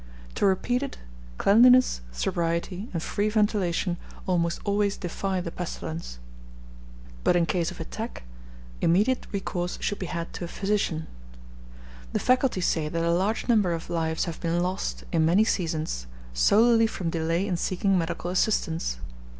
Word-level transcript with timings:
To 0.33 0.47
repeat 0.47 0.81
it, 0.81 0.97
cleanliness, 1.37 2.01
sobriety, 2.11 2.89
and 2.91 3.03
free 3.03 3.29
ventilation 3.29 3.97
almost 4.25 4.59
always 4.63 4.97
defy 4.97 5.41
the 5.41 5.51
pestilence; 5.51 6.17
but, 7.23 7.35
in 7.35 7.45
case 7.45 7.69
of 7.69 7.79
attack, 7.79 8.23
immediate 8.81 9.27
recourse 9.31 9.77
should 9.79 9.99
be 9.99 10.07
had 10.07 10.33
to 10.33 10.43
a 10.43 10.47
physician. 10.47 11.05
The 12.13 12.19
faculty 12.19 12.61
say 12.61 12.89
that 12.89 13.03
a 13.03 13.11
large 13.13 13.47
number 13.47 13.73
of 13.73 13.91
lives 13.91 14.25
have 14.25 14.41
been 14.41 14.59
lost, 14.63 15.03
in 15.11 15.23
many 15.23 15.43
seasons, 15.43 16.07
solely 16.33 16.87
from 16.87 17.11
delay 17.11 17.45
in 17.47 17.55
seeking 17.55 17.95
medical 17.95 18.31
assistance. 18.31 18.97